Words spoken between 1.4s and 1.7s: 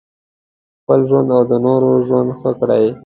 د